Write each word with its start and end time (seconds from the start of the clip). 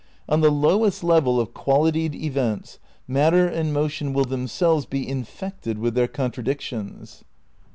On 0.27 0.41
the 0.41 0.49
lowest 0.49 1.03
level 1.03 1.39
of 1.39 1.53
qualitied 1.53 2.15
events 2.15 2.79
matter 3.07 3.45
and 3.47 3.71
motion 3.71 4.13
will 4.13 4.25
themselves 4.25 4.87
be 4.87 5.07
"in 5.07 5.23
fected" 5.25 5.77
with 5.77 5.93
their 5.93 6.07
contradictions. 6.07 7.23